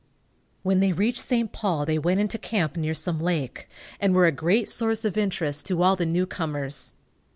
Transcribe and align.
When 0.63 0.79
they 0.79 0.93
reached 0.93 1.19
St. 1.19 1.51
Paul 1.51 1.85
they 1.85 1.99
went 1.99 2.19
into 2.19 2.39
camp 2.39 2.75
near 2.75 2.95
some 2.95 3.19
lake, 3.19 3.69
and 3.99 4.15
were 4.15 4.25
a 4.25 4.31
great 4.31 4.67
source 4.67 5.05
of 5.05 5.15
interest 5.15 5.67
to 5.67 5.83
all 5.83 5.95
the 5.95 6.07
newcomers. 6.07 6.93